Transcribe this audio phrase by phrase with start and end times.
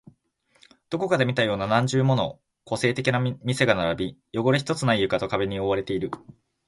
[0.89, 6.09] どこかで見たような何十もの個性的な店が並び、汚れ一つない床と壁に覆われている